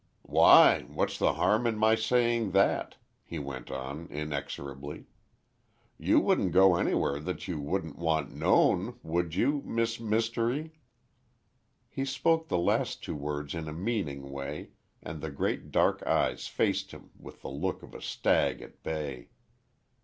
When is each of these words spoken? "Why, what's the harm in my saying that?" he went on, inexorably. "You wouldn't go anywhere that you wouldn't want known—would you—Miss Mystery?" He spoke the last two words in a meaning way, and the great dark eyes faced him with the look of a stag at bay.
"Why, 0.23 0.85
what's 0.87 1.19
the 1.19 1.33
harm 1.33 1.67
in 1.67 1.77
my 1.77 1.93
saying 1.93 2.53
that?" 2.53 2.95
he 3.23 3.37
went 3.37 3.69
on, 3.69 4.07
inexorably. 4.09 5.05
"You 5.99 6.19
wouldn't 6.19 6.53
go 6.53 6.75
anywhere 6.75 7.19
that 7.19 7.47
you 7.47 7.61
wouldn't 7.61 7.99
want 7.99 8.33
known—would 8.33 9.35
you—Miss 9.35 9.99
Mystery?" 9.99 10.73
He 11.87 12.03
spoke 12.03 12.47
the 12.47 12.57
last 12.57 13.03
two 13.03 13.15
words 13.15 13.53
in 13.53 13.67
a 13.67 13.73
meaning 13.73 14.31
way, 14.31 14.71
and 15.03 15.21
the 15.21 15.29
great 15.29 15.69
dark 15.69 16.01
eyes 16.07 16.47
faced 16.47 16.89
him 16.93 17.11
with 17.19 17.43
the 17.43 17.49
look 17.51 17.83
of 17.83 17.93
a 17.93 18.01
stag 18.01 18.59
at 18.63 18.81
bay. 18.81 19.29